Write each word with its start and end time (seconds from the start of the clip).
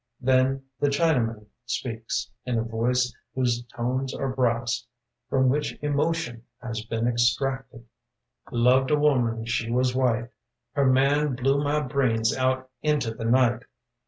Then 0.19 0.63
the 0.79 0.87
Chinaman 0.87 1.45
speaks 1.67 2.31
In 2.43 2.57
a 2.57 2.63
voice 2.63 3.15
whose 3.35 3.61
tones 3.65 4.15
are 4.15 4.33
brass 4.33 4.87
From 5.29 5.47
which 5.47 5.77
emotion 5.83 6.41
has 6.59 6.83
been 6.83 7.07
extracted. 7.07 7.85
"Loved 8.51 8.89
a 8.89 8.97
woman: 8.97 9.45
she 9.45 9.69
was 9.69 9.93
white. 9.93 10.29
Her 10.71 10.87
man 10.87 11.35
blew 11.35 11.63
my 11.63 11.81
brains 11.81 12.35
out 12.35 12.67
into 12.81 13.13
the 13.13 13.25
night. 13.25 13.65